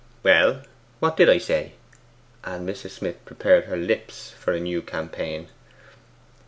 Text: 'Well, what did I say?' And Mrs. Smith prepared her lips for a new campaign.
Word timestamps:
'Well, 0.23 0.63
what 0.99 1.15
did 1.15 1.29
I 1.29 1.37
say?' 1.37 1.73
And 2.43 2.67
Mrs. 2.67 2.89
Smith 2.89 3.23
prepared 3.23 3.65
her 3.65 3.77
lips 3.77 4.31
for 4.31 4.51
a 4.51 4.59
new 4.59 4.81
campaign. 4.81 5.49